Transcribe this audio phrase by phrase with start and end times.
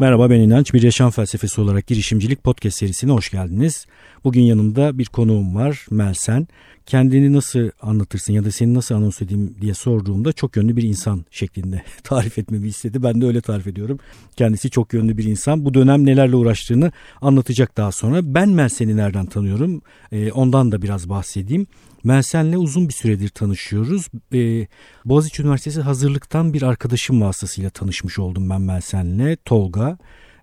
[0.00, 0.74] Merhaba ben İnanç.
[0.74, 3.86] Bir Yaşam Felsefesi olarak girişimcilik podcast serisine hoş geldiniz.
[4.24, 6.46] Bugün yanımda bir konuğum var Melsen.
[6.88, 11.24] Kendini nasıl anlatırsın ya da seni nasıl anons edeyim diye sorduğumda çok yönlü bir insan
[11.30, 13.02] şeklinde tarif etmemi istedi.
[13.02, 13.98] Ben de öyle tarif ediyorum.
[14.36, 15.64] Kendisi çok yönlü bir insan.
[15.64, 18.34] Bu dönem nelerle uğraştığını anlatacak daha sonra.
[18.34, 19.82] Ben Melsen'i nereden tanıyorum?
[20.12, 21.66] Ee, ondan da biraz bahsedeyim.
[22.04, 24.08] Melsen'le uzun bir süredir tanışıyoruz.
[24.34, 24.66] Ee,
[25.04, 29.36] Boğaziçi Üniversitesi hazırlıktan bir arkadaşım vasıtasıyla tanışmış oldum ben Melsen'le.
[29.44, 29.98] Tolga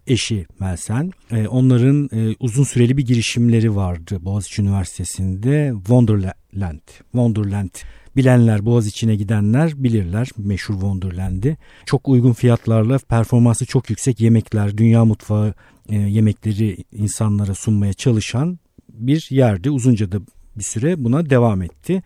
[0.07, 1.11] eşi Melsen.
[1.31, 6.87] E, onların e, uzun süreli bir girişimleri vardı Boğaziçi Üniversitesi'nde Wonderland.
[7.01, 7.69] Wonderland
[8.15, 11.57] bilenler Boğaziçi'ne gidenler bilirler meşhur Wonderland'i.
[11.85, 15.53] Çok uygun fiyatlarla performansı çok yüksek yemekler, dünya mutfağı
[15.89, 19.69] e, yemekleri insanlara sunmaya çalışan bir yerdi.
[19.69, 20.19] Uzunca da
[20.55, 22.03] bir süre buna devam etti.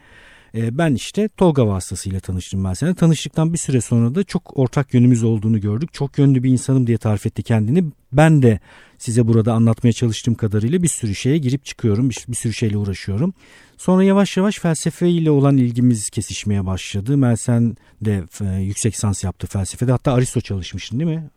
[0.55, 2.94] E, ben işte Tolga vasıtasıyla tanıştım ben sana.
[2.94, 5.94] Tanıştıktan bir süre sonra da çok ortak yönümüz olduğunu gördük.
[5.94, 7.84] Çok yönlü bir insanım diye tarif etti kendini.
[8.13, 8.59] Ben de
[8.98, 12.10] size burada anlatmaya çalıştığım kadarıyla bir sürü şeye girip çıkıyorum.
[12.10, 13.34] Bir, bir sürü şeyle uğraşıyorum.
[13.77, 17.18] Sonra yavaş yavaş felsefe ile olan ilgimiz kesişmeye başladı.
[17.18, 19.91] Melsen de e, yüksek sans yaptı felsefede.
[19.91, 21.29] Hatta Aristo çalışmıştın değil mi?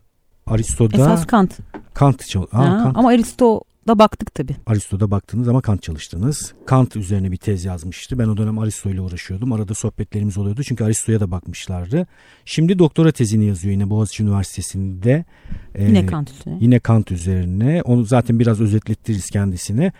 [0.47, 1.57] Aristo'da Esas Kant.
[1.93, 2.97] Kant, çal- ha, Kant.
[2.97, 4.55] Ama Aristo da baktık tabii.
[4.65, 6.53] Aristo'da baktınız ama Kant çalıştınız.
[6.65, 8.19] Kant üzerine bir tez yazmıştı.
[8.19, 9.51] Ben o dönem Aristo ile uğraşıyordum.
[9.51, 12.07] Arada sohbetlerimiz oluyordu çünkü Aristo'ya da bakmışlardı.
[12.45, 15.25] Şimdi doktora tezini yazıyor yine Boğaziçi Üniversitesi'nde.
[15.79, 16.57] Yine ee, Kant üzerine.
[16.61, 17.81] Yine Kant üzerine.
[17.81, 19.91] Onu zaten biraz özetlettiririz kendisine.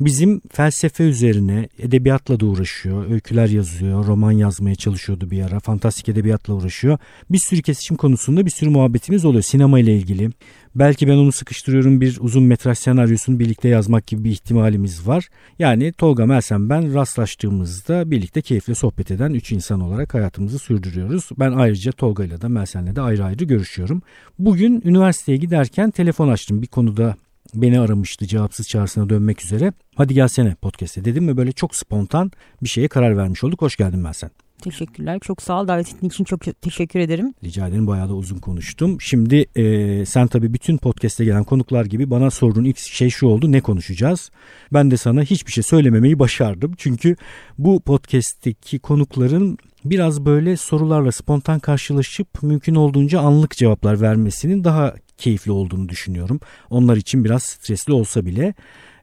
[0.00, 3.10] Bizim felsefe üzerine edebiyatla da uğraşıyor.
[3.10, 5.60] Öyküler yazıyor, roman yazmaya çalışıyordu bir ara.
[5.60, 6.98] Fantastik edebiyatla uğraşıyor.
[7.30, 10.30] Bir sürü kesişim konusunda bir sürü muhabbetimiz oluyor sinema ile ilgili.
[10.78, 15.28] Belki ben onu sıkıştırıyorum bir uzun metraj senaryosunu birlikte yazmak gibi bir ihtimalimiz var.
[15.58, 21.28] Yani Tolga Melsen ben rastlaştığımızda birlikte keyifle sohbet eden üç insan olarak hayatımızı sürdürüyoruz.
[21.38, 24.02] Ben ayrıca Tolga ile de Melsen'le de ayrı ayrı görüşüyorum.
[24.38, 27.16] Bugün üniversiteye giderken telefon açtım bir konuda
[27.54, 29.72] beni aramıştı cevapsız çağrısına dönmek üzere.
[29.96, 32.32] Hadi gelsene podcast'e dedim ve böyle çok spontan
[32.62, 33.62] bir şeye karar vermiş olduk.
[33.62, 34.30] Hoş geldin Melsen.
[34.62, 35.18] Teşekkürler.
[35.20, 35.68] Çok sağ ol.
[35.68, 37.34] Davet ettiğin için çok teşekkür ederim.
[37.44, 37.86] Rica ederim.
[37.86, 39.00] Bayağı da uzun konuştum.
[39.00, 43.52] Şimdi e, sen tabii bütün podcast'e gelen konuklar gibi bana sorduğun ilk şey şu oldu.
[43.52, 44.30] Ne konuşacağız?
[44.72, 46.72] Ben de sana hiçbir şey söylememeyi başardım.
[46.76, 47.16] Çünkü
[47.58, 55.52] bu podcast'teki konukların biraz böyle sorularla spontan karşılaşıp mümkün olduğunca anlık cevaplar vermesinin daha keyifli
[55.52, 56.40] olduğunu düşünüyorum.
[56.70, 58.54] Onlar için biraz stresli olsa bile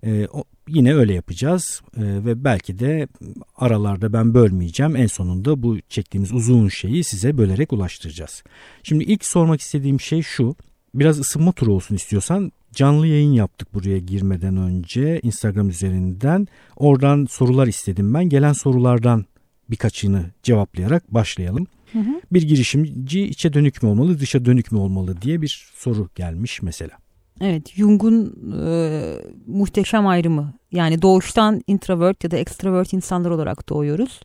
[0.06, 0.28] e,
[0.68, 3.08] yine öyle yapacağız e, ve belki de
[3.56, 4.96] aralarda ben bölmeyeceğim.
[4.96, 8.44] En sonunda bu çektiğimiz uzun şeyi size bölerek ulaştıracağız.
[8.84, 10.56] Şimdi ilk sormak istediğim şey şu.
[10.96, 16.48] Biraz ısınma turu olsun istiyorsan canlı yayın yaptık buraya girmeden önce Instagram üzerinden.
[16.76, 18.30] Oradan sorular istedim ben.
[18.30, 19.26] Gelen sorulardan
[19.70, 21.68] birkaçını cevaplayarak başlayalım.
[21.92, 22.22] Hı hı.
[22.32, 27.05] Bir girişimci içe dönük mü olmalı, dışa dönük mü olmalı diye bir soru gelmiş mesela.
[27.42, 28.36] Evet, Jung'un
[28.66, 29.02] e,
[29.48, 30.54] muhteşem ayrımı.
[30.72, 34.20] Yani doğuştan introvert ya da extrovert insanlar olarak doğuyoruz.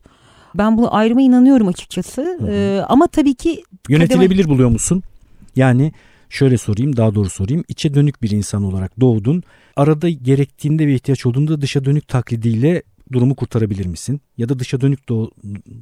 [0.55, 2.37] Ben bu ayrıma inanıyorum açıkçası.
[2.39, 2.51] Hı hı.
[2.51, 4.53] E, ama tabii ki yönetilebilir kademe...
[4.53, 5.03] buluyor musun?
[5.55, 5.91] Yani
[6.29, 7.63] şöyle sorayım, daha doğru sorayım.
[7.67, 9.43] İçe dönük bir insan olarak doğdun.
[9.75, 14.21] Arada gerektiğinde ve ihtiyaç olduğunda dışa dönük taklidiyle durumu kurtarabilir misin?
[14.37, 15.09] Ya da dışa dönük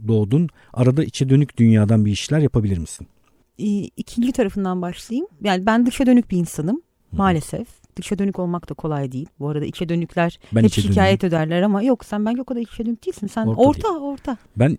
[0.08, 3.08] doğdun, arada içe dönük dünyadan bir işler yapabilir misin?
[3.98, 5.28] İkinci tarafından başlayayım.
[5.44, 7.68] Yani ben dışa dönük bir insanım maalesef.
[7.96, 9.28] Dışa dönük olmak da kolay değil.
[9.40, 11.44] Bu arada içe dönükler ben hep içe şikayet dönüyorum.
[11.44, 13.28] ederler ama yok sen belki o kadar içe dönük değilsin.
[13.28, 13.90] Sen orta orta.
[13.90, 14.02] Değil.
[14.02, 14.38] orta.
[14.58, 14.78] Ben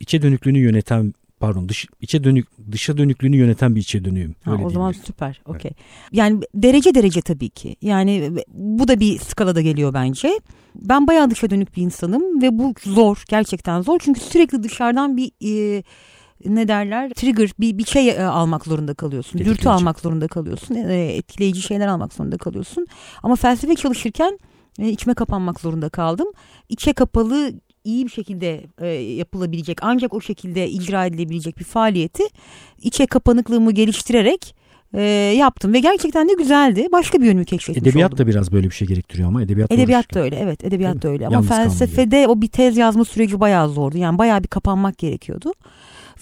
[0.00, 4.34] içe dönüklüğünü yöneten pardon dış içe dönük dışa dönüklüğünü yöneten bir içe dönüğüm.
[4.44, 5.40] Ha, o zaman süper.
[5.46, 5.70] Okey.
[5.74, 5.76] Evet.
[6.12, 7.76] Yani derece derece tabii ki.
[7.82, 10.40] Yani bu da bir skalada geliyor bence.
[10.74, 13.22] Ben bayağı dışa dönük bir insanım ve bu zor.
[13.28, 13.98] Gerçekten zor.
[14.04, 15.82] Çünkü sürekli dışarıdan bir e,
[16.46, 19.38] ne derler trigger bir bir şey e, almak zorunda kalıyorsun.
[19.38, 20.74] Dürtü almak zorunda kalıyorsun.
[20.74, 22.86] E, etkileyici şeyler almak zorunda kalıyorsun.
[23.22, 24.38] Ama felsefe çalışırken
[24.78, 26.28] e, içime kapanmak zorunda kaldım.
[26.68, 27.52] İçe kapalı
[27.84, 32.22] iyi bir şekilde e, yapılabilecek ancak o şekilde icra edilebilecek bir faaliyeti
[32.82, 34.54] içe kapanıklığımı geliştirerek
[34.94, 35.02] e,
[35.36, 36.86] yaptım ve gerçekten de güzeldi.
[36.92, 38.26] Başka bir yönümü keşfetmiş edebiyat oldum.
[38.26, 41.26] da biraz böyle bir şey gerektiriyor ama edebiyat Edebiyat da öyle evet edebiyat da öyle
[41.26, 43.98] ama Yalnız felsefede o bir tez yazma süreci bayağı zordu.
[43.98, 45.52] Yani bayağı bir kapanmak gerekiyordu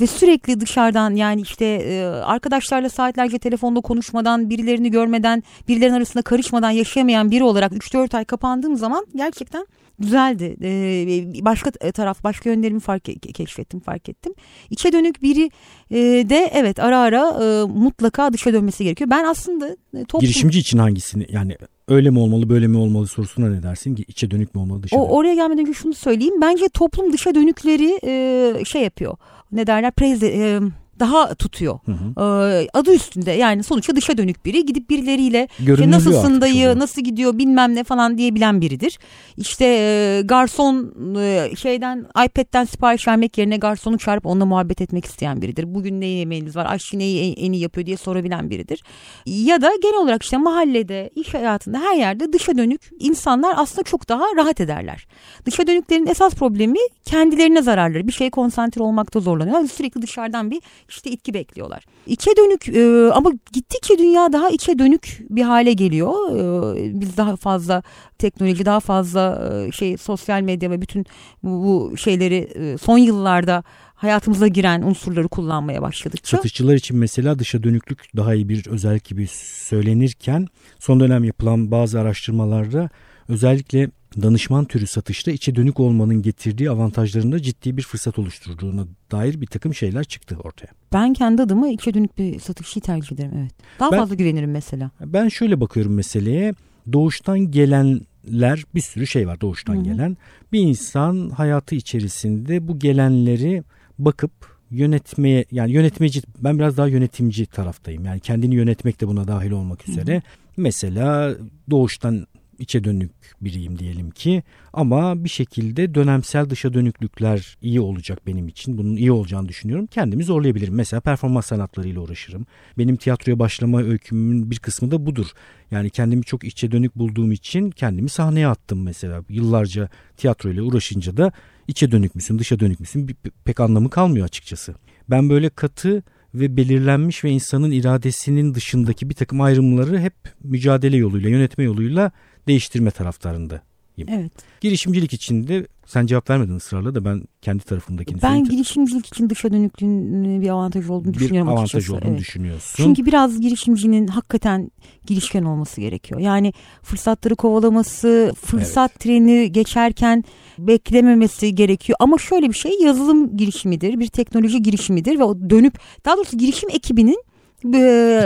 [0.02, 6.70] ve sürekli dışarıdan yani işte e, arkadaşlarla saatlerce telefonda konuşmadan birilerini görmeden birilerinin arasında karışmadan
[6.70, 9.66] yaşayamayan biri olarak 3-4 ay kapandığım zaman gerçekten
[9.98, 10.56] güzeldi.
[10.62, 13.04] Ee, başka taraf, başka yönlerimi fark
[13.34, 14.34] keşfettim, fark ettim.
[14.70, 15.50] İçe dönük biri
[15.90, 15.96] e,
[16.28, 19.10] de evet ara ara e, mutlaka dışa dönmesi gerekiyor.
[19.10, 20.20] Ben aslında e, toplum...
[20.20, 21.56] Girişimci için hangisini yani
[21.88, 24.96] öyle mi olmalı böyle mi olmalı sorusuna ne dersin ki içe dönük mü olmalı dışa
[24.96, 25.12] o, dönük?
[25.12, 26.40] Oraya gelmeden önce şunu söyleyeyim.
[26.40, 29.16] Bence toplum dışa dönükleri e, şey yapıyor.
[29.52, 29.90] Ne derler?
[29.90, 30.60] Preze, e,
[31.02, 31.78] daha tutuyor.
[31.84, 32.22] Hı hı.
[32.22, 37.38] Ee, adı üstünde yani sonuçta dışa dönük biri gidip birileriyle işte nasılsın dayı nasıl gidiyor
[37.38, 38.98] bilmem ne falan diyebilen biridir.
[39.36, 45.42] İşte e, garson e, şeyden iPad'den sipariş vermek yerine garsonu çağırıp onunla muhabbet etmek isteyen
[45.42, 45.74] biridir.
[45.74, 48.82] Bugün ne yemeğiniz var aşçı neyi en, en iyi yapıyor diye sorabilen biridir.
[49.26, 54.08] Ya da genel olarak işte mahallede iş hayatında her yerde dışa dönük insanlar aslında çok
[54.08, 55.06] daha rahat ederler.
[55.46, 58.08] Dışa dönüklerin esas problemi kendilerine zararları.
[58.08, 59.68] Bir şeye konsantre olmakta zorlanıyorlar.
[59.68, 60.60] Sürekli dışarıdan bir
[60.92, 61.84] işte itki bekliyorlar.
[62.06, 66.12] İçe dönük e, ama gittikçe dünya daha içe dönük bir hale geliyor.
[66.36, 67.82] E, biz daha fazla
[68.18, 71.06] teknoloji, daha fazla e, şey sosyal medya ve bütün
[71.42, 76.36] bu, bu şeyleri e, son yıllarda hayatımıza giren unsurları kullanmaya başladıkça.
[76.36, 79.26] Satışçılar için mesela dışa dönüklük daha iyi bir özellik gibi
[79.68, 80.46] söylenirken
[80.78, 82.90] son dönem yapılan bazı araştırmalarda
[83.32, 83.90] özellikle
[84.22, 89.74] danışman türü satışta içe dönük olmanın getirdiği avantajlarında ciddi bir fırsat oluşturduğuna dair bir takım
[89.74, 90.68] şeyler çıktı ortaya.
[90.92, 93.52] Ben kendi adıma içe dönük bir satışçı tercih ederim evet.
[93.80, 94.90] Daha ben, fazla güvenirim mesela.
[95.00, 96.54] Ben şöyle bakıyorum meseleye.
[96.92, 99.84] Doğuştan gelenler bir sürü şey var doğuştan Hı-hı.
[99.84, 100.16] gelen.
[100.52, 103.62] Bir insan hayatı içerisinde bu gelenleri
[103.98, 104.32] bakıp
[104.70, 108.04] yönetmeye yani yönetmeci ben biraz daha yönetimci taraftayım.
[108.04, 110.14] Yani kendini yönetmek de buna dahil olmak üzere.
[110.14, 110.22] Hı hı.
[110.56, 111.34] Mesela
[111.70, 112.26] doğuştan
[112.62, 113.10] içe dönük
[113.40, 114.42] biriyim diyelim ki
[114.72, 118.78] ama bir şekilde dönemsel dışa dönüklükler iyi olacak benim için.
[118.78, 119.86] Bunun iyi olacağını düşünüyorum.
[119.86, 120.74] Kendimi zorlayabilirim.
[120.74, 122.46] Mesela performans sanatlarıyla uğraşırım.
[122.78, 125.26] Benim tiyatroya başlama öykümün bir kısmı da budur.
[125.70, 129.24] Yani kendimi çok içe dönük bulduğum için kendimi sahneye attım mesela.
[129.28, 131.32] Yıllarca tiyatroyla uğraşınca da
[131.68, 134.74] içe dönük müsün, dışa dönük müsün pek anlamı kalmıyor açıkçası.
[135.10, 136.02] Ben böyle katı
[136.34, 140.14] ve belirlenmiş ve insanın iradesinin dışındaki bir takım ayrımları hep
[140.44, 142.12] mücadele yoluyla, yönetme yoluyla
[142.46, 143.71] değiştirme taraftarında.
[143.98, 144.32] Evet.
[144.60, 150.42] Girişimcilik içinde sen cevap vermedin ısrarla da ben kendi tarafımdakini Ben girişimcilik için dışa dönüklüğün
[150.42, 152.18] bir avantaj olduğunu bir düşünüyorum Bir avantaj olduğunu evet.
[152.18, 152.84] düşünüyorsun.
[152.84, 154.70] Çünkü biraz girişimcinin hakikaten
[155.06, 156.20] girişken olması gerekiyor.
[156.20, 156.52] Yani
[156.82, 159.00] fırsatları kovalaması, fırsat evet.
[159.00, 160.24] treni geçerken
[160.58, 161.96] beklememesi gerekiyor.
[162.00, 166.70] Ama şöyle bir şey yazılım girişimidir, bir teknoloji girişimidir ve o dönüp daha doğrusu girişim
[166.70, 167.24] ekibinin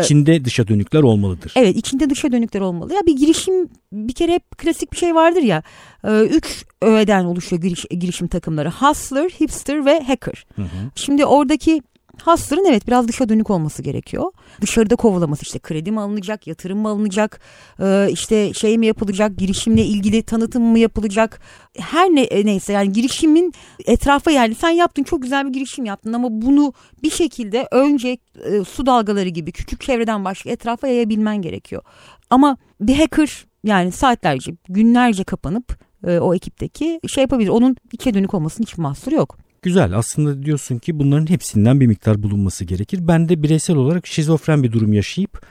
[0.02, 1.52] İçinde dışa dönükler olmalıdır.
[1.56, 2.94] Evet içinde dışa dönükler olmalı.
[2.94, 5.62] Ya bir girişim bir kere hep klasik bir şey vardır ya.
[6.04, 8.70] E, üç öğeden oluşuyor giriş, girişim takımları.
[8.70, 10.46] Hustler, hipster ve hacker.
[10.56, 10.90] Hı hı.
[10.94, 11.82] Şimdi oradaki
[12.24, 14.32] Hustler'ın evet biraz dışa dönük olması gerekiyor.
[14.60, 17.40] Dışarıda kovalaması işte kredi mi alınacak, yatırım mı alınacak,
[17.80, 21.40] e, işte şey mi yapılacak, girişimle ilgili tanıtım mı yapılacak.
[21.78, 23.52] Her ne e, neyse yani girişimin
[23.86, 26.72] etrafa yani sen yaptın çok güzel bir girişim yaptın ama bunu
[27.02, 31.82] bir şekilde önce e, su dalgaları gibi küçük çevreden başka etrafa yayabilmen gerekiyor.
[32.30, 35.86] Ama bir hacker yani saatlerce, günlerce kapanıp
[36.20, 37.48] o ekipteki şey yapabilir.
[37.48, 39.38] Onun içe dönük olmasının hiçbir mahsuru yok.
[39.66, 42.98] Güzel aslında diyorsun ki bunların hepsinden bir miktar bulunması gerekir.
[43.02, 45.46] Ben de bireysel olarak şizofren bir durum yaşayıp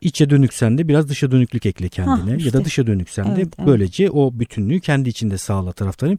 [0.00, 2.48] içe dönüksen de biraz dışa dönüklük ekle kendine ha, işte.
[2.48, 3.66] ya da dışa dönüksen evet, de evet.
[3.66, 6.18] böylece o bütünlüğü kendi içinde sağla taraftarıyım.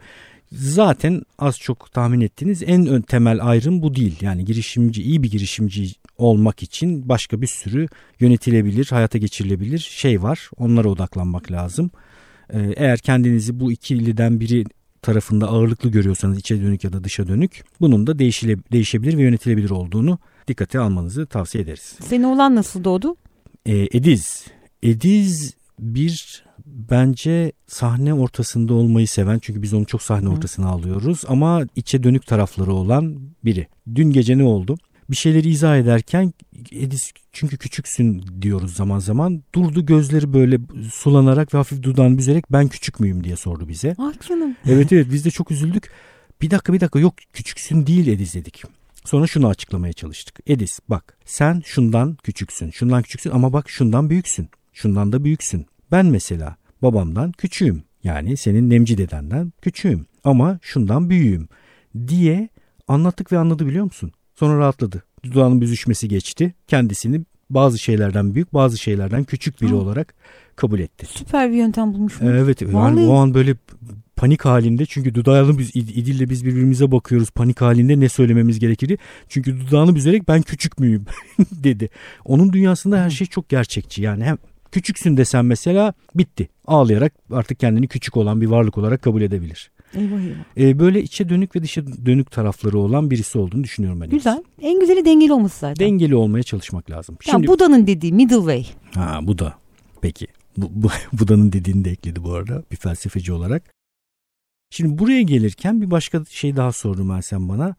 [0.51, 4.15] Zaten az çok tahmin ettiğiniz en ön temel ayrım bu değil.
[4.21, 7.87] Yani girişimci iyi bir girişimci olmak için başka bir sürü
[8.19, 10.49] yönetilebilir, hayata geçirilebilir şey var.
[10.57, 11.91] Onlara odaklanmak lazım.
[12.53, 14.65] Ee, eğer kendinizi bu ikiliden biri
[15.01, 19.69] tarafında ağırlıklı görüyorsanız içe dönük ya da dışa dönük bunun da değişile, değişebilir ve yönetilebilir
[19.69, 21.95] olduğunu dikkate almanızı tavsiye ederiz.
[22.01, 23.15] Senin oğlan nasıl doğdu?
[23.65, 24.45] Ee, Ediz.
[24.83, 31.61] Ediz bir bence sahne ortasında olmayı seven çünkü biz onu çok sahne ortasına alıyoruz ama
[31.75, 33.67] içe dönük tarafları olan biri.
[33.95, 34.77] Dün gece ne oldu?
[35.09, 36.33] Bir şeyleri izah ederken
[36.71, 39.43] Edis çünkü küçüksün diyoruz zaman zaman.
[39.55, 40.59] Durdu gözleri böyle
[40.93, 43.95] sulanarak ve hafif dudağını büzerek ben küçük müyüm diye sordu bize.
[43.97, 44.55] Ah canım.
[44.65, 45.91] Evet evet biz de çok üzüldük.
[46.41, 48.63] Bir dakika bir dakika yok küçüksün değil Edis dedik.
[49.05, 50.39] Sonra şunu açıklamaya çalıştık.
[50.47, 54.49] Edis bak sen şundan küçüksün, şundan küçüksün ama bak şundan büyüksün.
[54.73, 55.65] Şundan da büyüksün.
[55.91, 57.83] Ben mesela babamdan küçüğüm.
[58.03, 61.47] Yani senin Nemci dedenden küçüğüm ama şundan büyüğüm
[62.07, 62.49] diye
[62.87, 64.11] anlattık ve anladı biliyor musun?
[64.39, 65.03] Sonra rahatladı.
[65.23, 66.53] Dudağının büzüşmesi geçti.
[66.67, 69.77] Kendisini bazı şeylerden büyük bazı şeylerden küçük biri Aa.
[69.77, 70.13] olarak
[70.55, 71.05] kabul etti.
[71.05, 72.13] Süper bir yöntem bulmuş.
[72.21, 73.55] Evet yani o an böyle
[74.15, 78.97] panik halinde çünkü dudağını biz İdil'le biz birbirimize bakıyoruz panik halinde ne söylememiz gerekir
[79.29, 81.05] çünkü dudağını büzerek ben küçük müyüm
[81.51, 81.89] dedi.
[82.25, 84.37] Onun dünyasında her şey çok gerçekçi yani hem
[84.71, 89.71] küçüksün desen mesela bitti ağlayarak artık kendini küçük olan bir varlık olarak kabul edebilir.
[89.93, 90.35] Eyvah eyvah.
[90.57, 94.09] Ee, böyle içe dönük ve dışa dönük tarafları olan birisi olduğunu düşünüyorum ben.
[94.09, 94.43] Güzel.
[94.61, 95.87] En güzeli dengeli olması zaten.
[95.87, 97.17] Dengeli olmaya çalışmak lazım.
[97.21, 98.65] Şimdi, ya Buda'nın dediği middle way.
[98.93, 99.53] Ha Buda.
[100.01, 100.27] Peki.
[100.57, 103.63] Bu, bu, Buda'nın dediğini de ekledi bu arada bir felsefeci olarak.
[104.69, 107.75] Şimdi buraya gelirken bir başka şey daha sordum ben sen bana.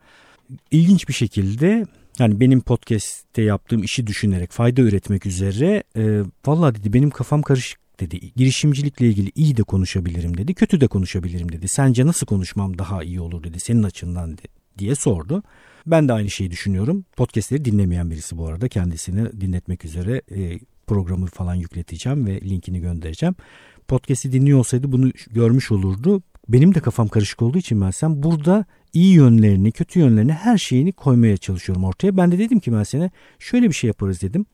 [0.70, 1.86] İlginç bir şekilde
[2.18, 7.87] Yani benim podcast'te yaptığım işi düşünerek fayda üretmek üzere e, vallahi dedi benim kafam karışık
[8.00, 8.32] dedi.
[8.36, 10.54] Girişimcilikle ilgili iyi de konuşabilirim dedi.
[10.54, 11.68] Kötü de konuşabilirim dedi.
[11.68, 13.60] Sence nasıl konuşmam daha iyi olur dedi.
[13.60, 14.38] Senin açından
[14.78, 15.42] diye sordu.
[15.86, 17.04] Ben de aynı şeyi düşünüyorum.
[17.16, 18.68] Podcast'leri dinlemeyen birisi bu arada.
[18.68, 23.34] Kendisini dinletmek üzere e, programı falan yükleteceğim ve linkini göndereceğim.
[23.88, 26.22] Podcast'i dinliyor olsaydı bunu görmüş olurdu.
[26.48, 30.92] Benim de kafam karışık olduğu için ben sen burada iyi yönlerini, kötü yönlerini her şeyini
[30.92, 32.16] koymaya çalışıyorum ortaya.
[32.16, 34.46] Ben de dedim ki ben sana şöyle bir şey yaparız dedim.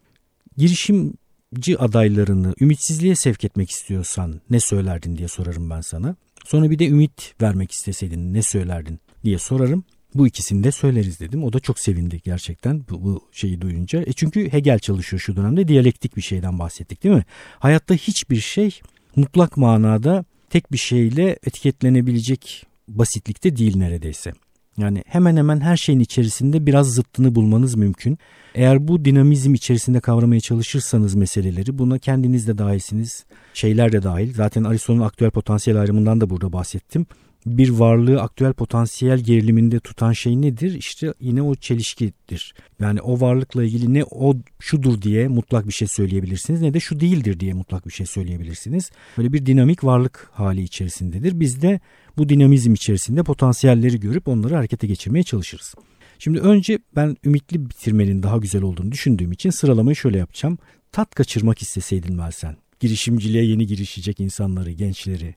[1.55, 6.17] Girişimci adaylarını ümitsizliğe sevk etmek istiyorsan ne söylerdin diye sorarım ben sana.
[6.45, 9.85] Sonra bir de ümit vermek isteseydin ne söylerdin diye sorarım.
[10.15, 11.45] Bu ikisini de söyleriz dedim.
[11.45, 14.03] O da çok sevindi gerçekten bu, bu şeyi duyunca.
[14.03, 15.69] E çünkü Hegel çalışıyor şu dönemde.
[15.69, 17.25] Diyalektik bir şeyden bahsettik değil mi?
[17.59, 18.81] Hayatta hiçbir şey
[19.17, 24.33] mutlak manada tek bir şeyle etiketlenebilecek basitlikte değil neredeyse.
[24.79, 28.19] Yani hemen hemen her şeyin içerisinde biraz zıttını bulmanız mümkün.
[28.55, 34.35] Eğer bu dinamizm içerisinde kavramaya çalışırsanız meseleleri buna kendiniz de dahilsiniz, şeyler de dahil.
[34.35, 37.07] Zaten Aristo'nun aktüel potansiyel ayrımından da burada bahsettim
[37.47, 40.75] bir varlığı aktüel potansiyel geriliminde tutan şey nedir?
[40.75, 42.55] İşte yine o çelişkidir.
[42.81, 47.01] Yani o varlıkla ilgili ne o şudur diye mutlak bir şey söyleyebilirsiniz ne de şu
[47.01, 48.91] değildir diye mutlak bir şey söyleyebilirsiniz.
[49.19, 51.41] Böyle bir dinamik varlık hali içerisindedir.
[51.41, 51.81] Biz de
[52.17, 55.75] bu dinamizm içerisinde potansiyelleri görüp onları harekete geçirmeye çalışırız.
[56.19, 60.59] Şimdi önce ben ümitli bitirmenin daha güzel olduğunu düşündüğüm için sıralamayı şöyle yapacağım.
[60.93, 65.35] Tat kaçırmak isteseydin Melsen, girişimciliğe yeni girişecek insanları, gençleri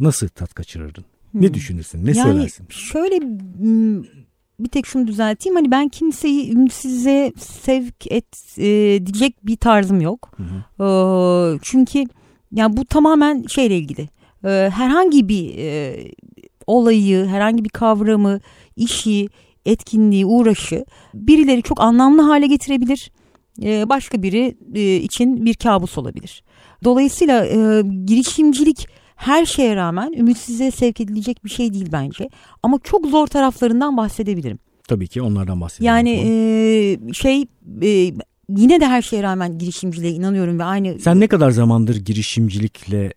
[0.00, 1.04] nasıl tat kaçırırdın?
[1.40, 2.06] Ne düşünürsün?
[2.06, 2.66] Ne yani söylersin?
[2.68, 3.20] Şöyle
[4.60, 5.56] bir tek şunu düzelteyim.
[5.56, 8.64] Hani ben kimseyi ümitsizliğe sevk et e,
[9.06, 10.30] diyecek bir tarzım yok.
[10.36, 10.84] Hı hı.
[10.84, 12.04] E, çünkü
[12.52, 14.08] yani bu tamamen şeyle ilgili.
[14.44, 15.96] E, herhangi bir e,
[16.66, 18.40] olayı, herhangi bir kavramı,
[18.76, 19.28] işi,
[19.66, 23.10] etkinliği, uğraşı birileri çok anlamlı hale getirebilir.
[23.62, 26.42] E, başka biri e, için bir kabus olabilir.
[26.84, 32.28] Dolayısıyla e, girişimcilik her şeye rağmen ümitsizliğe sevk edilecek bir şey değil bence.
[32.62, 34.58] Ama çok zor taraflarından bahsedebilirim.
[34.88, 35.86] Tabii ki onlardan bahsedelim.
[35.86, 37.46] Yani e, şey
[37.82, 38.14] e,
[38.48, 40.98] yine de her şeye rağmen girişimciliğe inanıyorum ve aynı...
[40.98, 43.12] Sen ne kadar zamandır girişimcilikle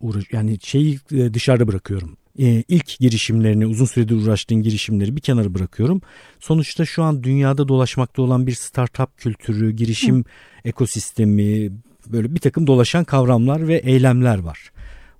[0.00, 2.16] uğraş yani şeyi e, dışarıda bırakıyorum.
[2.38, 6.00] Ee, ilk girişimlerini uzun süredir uğraştığın girişimleri bir kenara bırakıyorum.
[6.40, 10.24] Sonuçta şu an dünyada dolaşmakta olan bir startup kültürü, girişim Hı.
[10.64, 11.72] ekosistemi
[12.06, 14.70] böyle bir takım dolaşan kavramlar ve eylemler var.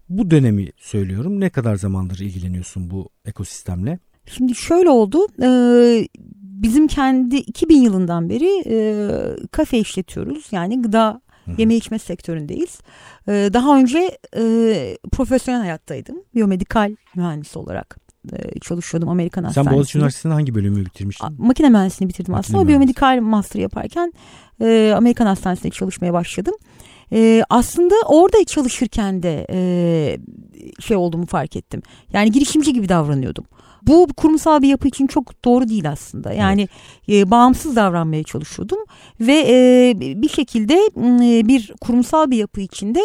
[0.08, 1.40] Bu dönemi söylüyorum.
[1.40, 3.98] Ne kadar zamandır ilgileniyorsun bu ekosistemle?
[4.26, 5.26] Şimdi şöyle oldu.
[5.42, 5.48] E,
[6.38, 9.08] bizim kendi 2000 yılından beri e,
[9.50, 10.46] kafe işletiyoruz.
[10.52, 11.20] Yani gıda
[11.58, 12.78] yeme içme sektöründeyiz.
[13.28, 14.18] E, daha önce
[15.12, 16.16] profesyonel hayattaydım.
[16.34, 17.96] Biyomedikal mühendisi olarak
[18.62, 19.70] çalışıyordum Amerikan Hastanesi'nde.
[19.70, 21.28] Sen Boğaziçi Üniversitesi'nde hangi bölümü bitirmiştin?
[21.38, 24.12] Makine mühendisliğini bitirdim Makine aslında ama biyomedikal master yaparken
[24.96, 26.54] Amerikan Hastanesi'nde çalışmaya başladım.
[27.12, 30.18] E, aslında orada çalışırken de e,
[30.80, 31.82] şey olduğumu fark ettim.
[32.12, 33.44] Yani girişimci gibi davranıyordum.
[33.86, 36.32] Bu kurumsal bir yapı için çok doğru değil aslında.
[36.32, 36.68] Yani
[37.08, 37.26] evet.
[37.26, 38.78] e, bağımsız davranmaya çalışıyordum
[39.20, 43.00] ve e, bir şekilde e, bir kurumsal bir yapı içinde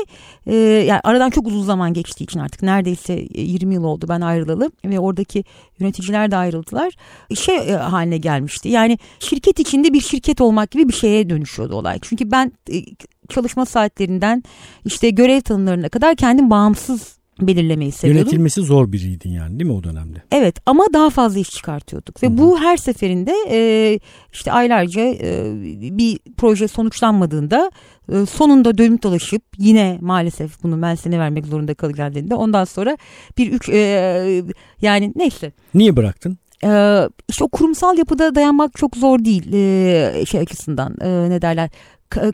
[0.46, 4.72] e, yani aradan çok uzun zaman geçtiği için artık neredeyse 20 yıl oldu ben ayrılalı
[4.86, 5.44] ve oradaki
[5.80, 6.94] yöneticiler de ayrıldılar.
[7.36, 8.70] Şey e, haline gelmişti.
[8.70, 12.00] Yani şirket içinde bir şirket olmak gibi bir şeye dönüşüyordu olay.
[12.02, 12.84] Çünkü ben e,
[13.30, 14.44] çalışma saatlerinden
[14.86, 18.22] işte görev tanımlarına kadar kendim bağımsız belirlemeyi seviyordum.
[18.22, 20.24] Yönetilmesi zor biriydin yani değil mi o dönemde?
[20.32, 22.38] Evet ama daha fazla iş çıkartıyorduk ve Hı-hı.
[22.38, 24.00] bu her seferinde e,
[24.34, 25.54] işte aylarca e,
[25.98, 27.72] bir proje sonuçlanmadığında
[28.12, 32.98] e, sonunda dönüp dolaşıp yine maalesef bunu Melsen'e vermek zorunda kalacağında ondan sonra
[33.38, 34.44] bir üç e,
[34.82, 35.52] yani neyse.
[35.74, 36.38] Niye bıraktın?
[36.64, 41.70] Ee, işte o kurumsal yapıda dayanmak çok zor değil ee, şey açısından ee, ne derler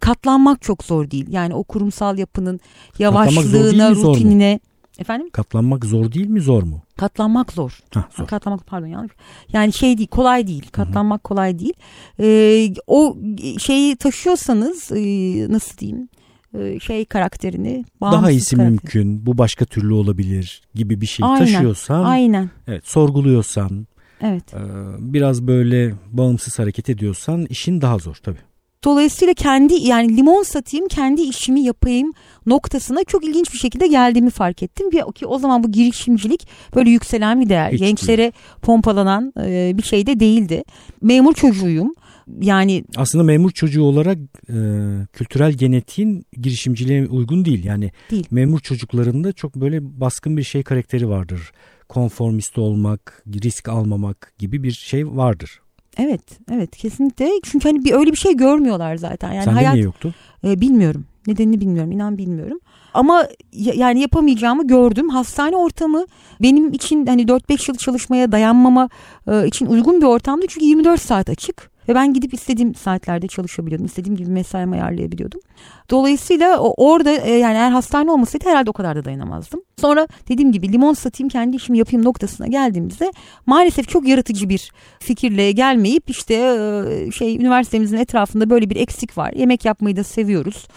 [0.01, 1.25] katlanmak çok zor değil.
[1.29, 2.59] Yani o kurumsal yapının
[2.99, 4.59] yavaşlığına, rutinine.
[4.99, 5.29] Efendim?
[5.29, 6.81] Katlanmak zor değil mi zor mu?
[6.97, 7.79] Katlanmak zor.
[7.93, 8.27] Heh, zor.
[8.27, 9.11] Katlanmak pardon yanlış.
[9.53, 10.69] Yani şey değil kolay değil.
[10.71, 11.23] Katlanmak Hı-hı.
[11.23, 11.73] kolay değil.
[12.19, 13.17] Ee, o
[13.59, 15.01] şeyi taşıyorsanız e,
[15.53, 16.09] nasıl diyeyim?
[16.59, 18.69] E, şey karakterini daha iyisi karakter.
[18.69, 23.87] mümkün bu başka türlü olabilir gibi bir şey aynen, taşıyorsan aynen evet sorguluyorsan
[24.21, 24.59] evet e,
[24.99, 28.39] biraz böyle bağımsız hareket ediyorsan işin daha zor tabii
[28.83, 32.13] Dolayısıyla kendi yani limon satayım kendi işimi yapayım
[32.45, 34.87] noktasına çok ilginç bir şekilde geldiğimi fark ettim.
[34.93, 37.71] Ve ki o zaman bu girişimcilik böyle yükselen bir değer.
[37.71, 38.31] Hiç Gençlere değil.
[38.61, 40.63] pompalanan e, bir şey de değildi.
[41.01, 41.93] Memur çocuğuyum.
[42.41, 44.17] Yani aslında memur çocuğu olarak
[44.49, 44.57] e,
[45.13, 47.63] kültürel genetiğin girişimciliğe uygun değil.
[47.63, 48.27] Yani değil.
[48.31, 51.51] memur çocuklarında çok böyle baskın bir şey karakteri vardır.
[51.89, 55.59] Konformist olmak, risk almamak gibi bir şey vardır.
[55.97, 56.21] Evet,
[56.51, 57.29] evet kesinlikle.
[57.43, 59.31] Çünkü hani bir öyle bir şey görmüyorlar zaten.
[59.31, 60.13] Yani Sende hayat niye yoktu?
[60.43, 61.05] e, bilmiyorum.
[61.27, 61.91] Nedenini bilmiyorum.
[61.91, 62.59] inan bilmiyorum.
[62.93, 65.09] Ama ya- yani yapamayacağımı gördüm.
[65.09, 66.05] Hastane ortamı
[66.41, 68.89] benim için hani 4-5 yıl çalışmaya dayanmama
[69.31, 70.45] e, için uygun bir ortamdı.
[70.49, 71.71] Çünkü 24 saat açık.
[71.89, 73.85] Ve ben gidip istediğim saatlerde çalışabiliyordum.
[73.85, 75.39] İstediğim gibi mesaimi ayarlayabiliyordum.
[75.89, 79.61] Dolayısıyla orada e, yani eğer hastane olmasaydı herhalde o kadar da dayanamazdım.
[79.81, 83.11] Sonra dediğim gibi limon satayım kendi işimi yapayım noktasına geldiğimizde
[83.45, 89.33] maalesef çok yaratıcı bir fikirle gelmeyip işte e, şey üniversitemizin etrafında böyle bir eksik var.
[89.33, 90.67] Yemek yapmayı da seviyoruz.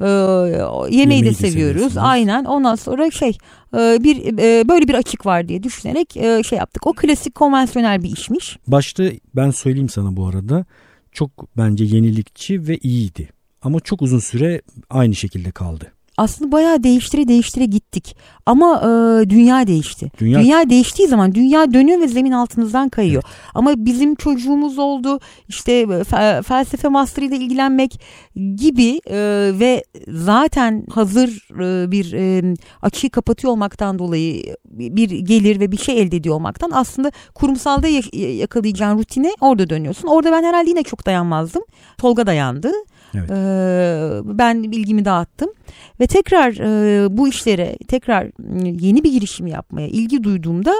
[0.00, 1.96] E, yemeği, Yemeği de seviyoruz.
[1.96, 2.44] Aynen.
[2.44, 3.38] Ondan sonra şey
[3.74, 6.86] e, bir e, böyle bir açık var diye düşünerek e, şey yaptık.
[6.86, 8.58] O klasik konvansiyonel bir işmiş.
[8.66, 9.04] Başta
[9.36, 10.64] ben söyleyeyim sana bu arada
[11.12, 13.28] çok bence yenilikçi ve iyiydi.
[13.62, 15.92] Ama çok uzun süre aynı şekilde kaldı.
[16.18, 18.16] Aslında bayağı değiştire değiştire gittik.
[18.46, 20.10] Ama e, dünya değişti.
[20.20, 20.70] Dünya- Dünya...
[20.70, 23.22] değiştiği zaman dünya dönüyor ve zemin altımızdan kayıyor.
[23.54, 25.20] Ama bizim çocuğumuz oldu.
[25.48, 28.00] İşte e, fe- felsefe master'ıyla ilgilenmek
[28.56, 29.16] gibi e,
[29.60, 31.28] ve zaten hazır
[31.60, 36.70] e, bir e, açığı kapatıyor olmaktan dolayı bir gelir ve bir şey elde ediyor olmaktan
[36.74, 40.08] aslında kurumsalda ya- yakalayacağın rutine orada dönüyorsun.
[40.08, 41.62] Orada ben herhalde yine çok dayanmazdım.
[41.98, 42.72] Tolga dayandı.
[43.14, 43.30] Evet.
[43.30, 45.50] Ee, ben bilgimi dağıttım
[46.00, 48.26] ve tekrar e, bu işlere tekrar
[48.80, 50.74] yeni bir girişim yapmaya ilgi duyduğumda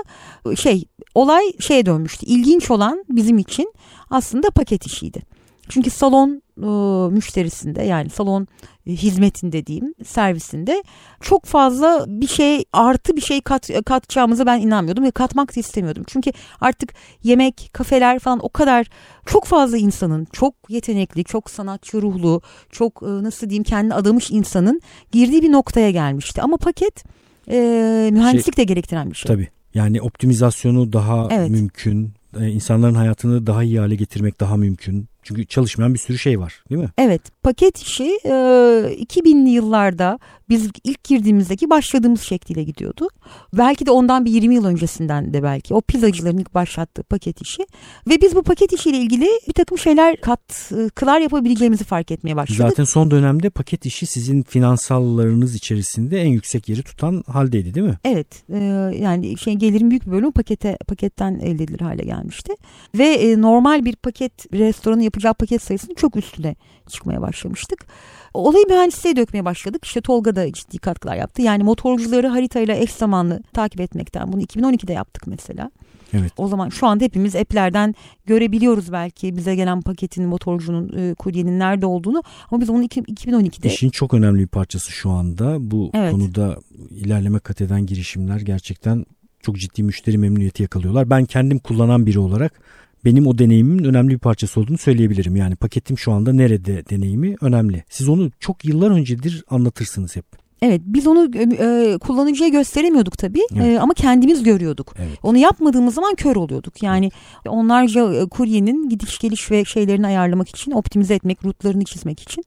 [0.53, 2.27] e, şey olay şeye dönmüştü.
[2.27, 3.73] İlginç olan bizim için
[4.11, 5.23] aslında paket işiydi.
[5.69, 6.69] Çünkü salon e,
[7.15, 8.47] müşterisinde yani salon
[8.87, 10.83] e, hizmetinde diyeyim servisinde
[11.21, 16.05] çok fazla bir şey artı bir şey kat, katacağımıza ben inanmıyordum ve katmak da istemiyordum.
[16.07, 18.87] Çünkü artık yemek, kafeler falan o kadar
[19.27, 24.81] çok fazla insanın çok yetenekli, çok sanatçı ruhlu, çok e, nasıl diyeyim kendini adamış insanın
[25.13, 26.43] girdiği bir noktaya gelmişti.
[26.43, 27.05] Ama paket
[27.51, 29.29] e, mühendislik de gerektiren bir şey.
[29.29, 29.49] Tabii.
[29.75, 31.51] Yani optimizasyonu daha Evet.
[31.51, 32.13] mümkün.
[32.41, 35.09] İnsanların hayatını daha iyi hale getirmek daha mümkün.
[35.29, 36.89] Çünkü çalışmayan bir sürü şey var değil mi?
[36.99, 40.19] Evet paket işi e, 2000'li yıllarda
[40.49, 43.09] biz ilk girdiğimizdeki başladığımız şekliyle gidiyordu.
[43.53, 47.63] Belki de ondan bir 20 yıl öncesinden de belki o pizzacıların ilk başlattığı paket işi.
[48.09, 52.69] Ve biz bu paket işiyle ilgili bir takım şeyler katkılar yapabileceğimizi fark etmeye başladık.
[52.69, 57.99] Zaten son dönemde paket işi sizin finansallarınız içerisinde en yüksek yeri tutan haldeydi değil mi?
[58.05, 58.59] Evet e,
[59.01, 62.53] yani şey gelirin büyük bir bölümü pakete paketten elde edilir hale gelmişti.
[62.95, 66.55] Ve e, normal bir paket bir restoranın yapacağı paket sayısının çok üstüne
[66.89, 67.87] çıkmaya başlamıştık.
[68.35, 69.85] Olayı mühendisliğe dökmeye başladık.
[69.85, 71.43] İşte Tolga da ciddi katkılar yaptı.
[71.43, 75.71] Yani motorcuları haritayla eş zamanlı takip etmekten bunu 2012'de yaptık mesela.
[76.13, 76.33] Evet.
[76.37, 77.95] O zaman şu anda hepimiz app'lerden
[78.27, 83.69] görebiliyoruz belki bize gelen paketin motorcunun e, kuryenin nerede olduğunu ama biz onu iki- 2012'de
[83.69, 85.71] İşin çok önemli bir parçası şu anda.
[85.71, 86.13] Bu Evet.
[86.13, 86.57] konuda
[86.91, 89.07] ilerleme kat eden girişimler gerçekten
[89.43, 91.11] çok ciddi müşteri memnuniyeti yakalıyorlar.
[91.11, 92.61] Ben kendim kullanan biri olarak
[93.05, 95.37] benim o deneyimin önemli bir parçası olduğunu söyleyebilirim.
[95.37, 97.85] Yani paketim şu anda nerede deneyimi önemli.
[97.91, 100.25] Siz onu çok yıllar öncedir anlatırsınız hep.
[100.63, 103.67] Evet biz onu e, kullanıcıya gösteremiyorduk tabii Evet.
[103.67, 104.95] E, ama kendimiz görüyorduk.
[104.99, 105.19] Evet.
[105.23, 106.83] Onu yapmadığımız zaman kör oluyorduk.
[106.83, 107.11] Yani
[107.49, 112.45] onlarca e, kuryenin gidiş geliş ve şeylerini ayarlamak için, optimize etmek, rutlarını çizmek için.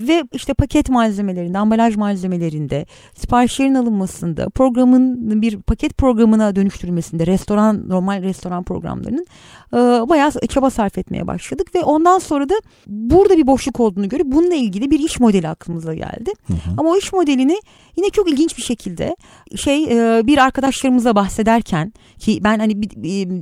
[0.00, 8.22] Ve işte paket malzemelerinde, ambalaj malzemelerinde, siparişlerin alınmasında, programın bir paket programına dönüştürülmesinde, restoran, normal
[8.22, 9.26] restoran programlarının
[9.72, 9.76] e,
[10.08, 11.74] bayağı çaba sarf etmeye başladık.
[11.74, 12.54] Ve ondan sonra da
[12.86, 16.32] burada bir boşluk olduğunu görüp bununla ilgili bir iş modeli aklımıza geldi.
[16.46, 16.58] Hı hı.
[16.78, 17.56] Ama o iş modelini
[17.96, 19.16] yine çok ilginç bir şekilde
[19.56, 22.96] şey e, bir arkadaşlarımıza bahsederken ki ben hani bir-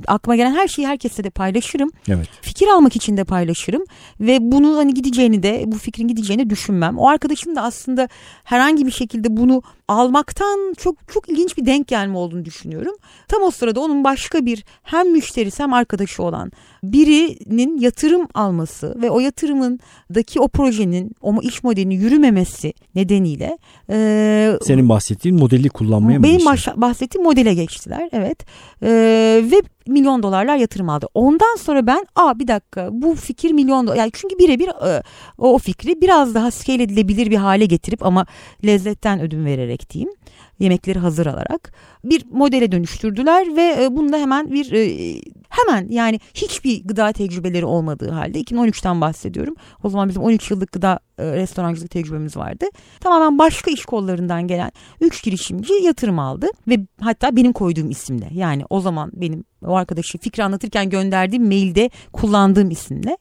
[0.07, 1.89] aklıma gelen her şeyi herkesle de paylaşırım.
[2.09, 2.27] Evet.
[2.41, 3.83] Fikir almak için de paylaşırım
[4.19, 6.97] ve bunu hani gideceğini de bu fikrin gideceğini düşünmem.
[6.99, 8.07] O arkadaşım da aslında
[8.43, 12.93] herhangi bir şekilde bunu almaktan çok çok ilginç bir denk gelme olduğunu düşünüyorum.
[13.27, 16.51] Tam o sırada onun başka bir hem müşterisi hem arkadaşı olan
[16.83, 23.57] birinin yatırım alması ve o yatırımındaki o projenin o iş modelinin yürümemesi nedeniyle
[23.89, 26.49] e, Senin bahsettiğin modeli kullanmaya mı benim geçti?
[26.49, 28.45] başla- bahsettiğim modele geçtiler evet
[28.83, 31.07] Ee, ve milyon dolarlar yatırım aldı.
[31.13, 35.03] Ondan sonra ben aa bir dakika bu fikir milyon dolar yani çünkü birebir e,
[35.37, 38.25] o, fikri biraz daha scale edilebilir bir hale getirip ama
[38.65, 40.11] lezzetten ödün vererek diyeyim
[40.59, 45.21] yemekleri hazır alarak bir modele dönüştürdüler ve e, bunda hemen bir e,
[45.55, 49.55] hemen yani hiçbir gıda tecrübeleri olmadığı halde 2013'ten bahsediyorum.
[49.83, 52.65] O zaman bizim 13 yıllık gıda e, restorancılık tecrübemiz vardı.
[52.99, 58.63] Tamamen başka iş kollarından gelen 3 girişimci yatırım aldı ve hatta benim koyduğum isimle yani
[58.69, 63.17] o zaman benim o arkadaşı fikri anlatırken gönderdiğim mailde kullandığım isimle.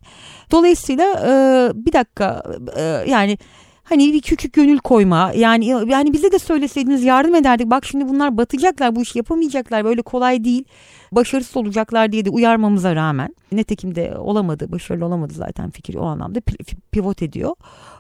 [0.51, 1.33] Dolayısıyla e,
[1.75, 2.43] bir dakika
[2.77, 3.39] e, yani
[3.85, 7.71] Hani bir küçük gönül koyma yani yani bize de söyleseydiniz yardım ederdik.
[7.71, 10.65] Bak şimdi bunlar batacaklar bu işi yapamayacaklar böyle kolay değil.
[11.13, 16.41] Başarısız olacaklar diye de uyarmamıza rağmen netekim de olamadı başarılı olamadı zaten fikir o anlamda
[16.93, 17.55] pivot ediyor.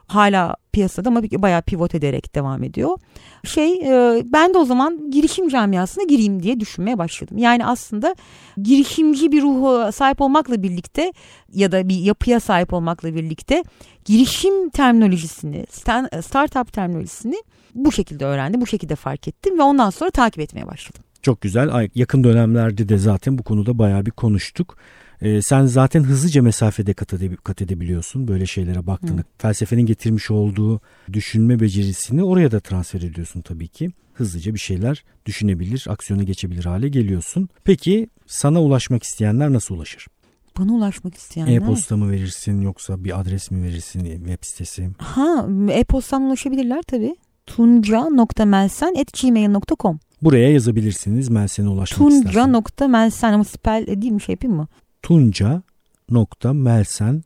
[0.06, 2.98] Hala piyasada ama bayağı pivot ederek devam ediyor.
[3.44, 7.38] Şey e, ben de o zaman girişim camiasına gireyim diye düşünmeye başladım.
[7.38, 8.14] Yani aslında
[8.62, 11.12] girişimci bir ruhu sahip olmakla birlikte
[11.52, 13.64] ya da bir yapıya sahip olmakla birlikte
[14.04, 15.66] girişim terminolojisini,
[16.22, 17.36] startup terminolojisini
[17.74, 21.02] bu şekilde öğrendim, bu şekilde fark ettim ve ondan sonra takip etmeye başladım.
[21.22, 21.88] Çok güzel.
[21.94, 24.76] Yakın dönemlerde de zaten bu konuda bayağı bir konuştuk.
[25.22, 29.20] Ee, sen zaten hızlıca mesafede kat, edeb- kat edebiliyorsun böyle şeylere baktığında.
[29.20, 29.24] Hı.
[29.38, 30.81] Felsefenin getirmiş olduğu
[31.12, 33.90] düşünme becerisini oraya da transfer ediyorsun tabii ki.
[34.14, 37.48] Hızlıca bir şeyler düşünebilir, aksiyona geçebilir hale geliyorsun.
[37.64, 40.07] Peki sana ulaşmak isteyenler nasıl ulaşır?
[40.59, 41.57] Bana ulaşmak isteyenler.
[41.57, 44.90] E-posta mı verirsin yoksa bir adres mi verirsin web sitesi?
[44.98, 47.16] Ha e-postan ulaşabilirler tabii.
[47.46, 52.53] tunca.melsen.gmail.com Buraya yazabilirsiniz Melsen'e ulaşmak Tunca istersen.
[52.53, 54.68] Tunca.melsen ama spell edeyim şey yapayım mı?
[55.04, 57.22] tunca.melsen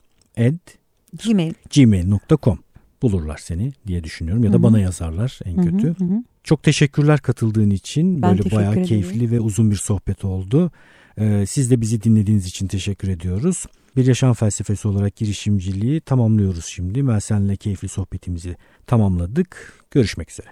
[1.24, 1.52] Gmail.
[1.74, 2.58] gmail.com
[3.02, 4.62] bulurlar seni diye düşünüyorum ya da Hı-hı.
[4.62, 5.88] bana yazarlar en kötü.
[5.88, 6.24] Hı-hı.
[6.44, 8.22] Çok teşekkürler katıldığın için.
[8.22, 10.70] Ben Böyle bayağı keyifli ve uzun bir sohbet oldu.
[11.18, 13.66] Ee, siz de bizi dinlediğiniz için teşekkür ediyoruz.
[13.96, 17.02] Bir yaşam felsefesi olarak girişimciliği tamamlıyoruz şimdi.
[17.02, 19.72] Melsen'le keyifli sohbetimizi tamamladık.
[19.90, 20.48] Görüşmek üzere.